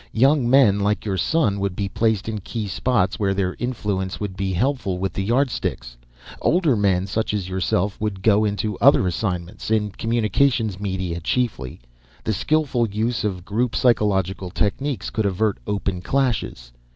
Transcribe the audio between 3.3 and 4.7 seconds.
their influence would be